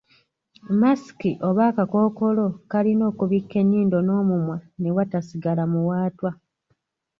Masiki 0.81 1.31
oba 1.47 1.63
akakookolo 1.71 2.45
kalina 2.71 3.03
okubikka 3.11 3.55
ennyindo 3.63 3.97
n’omumwa 4.01 4.57
ne 4.81 4.89
watasigala 4.95 5.63
muwaatwa. 5.71 6.29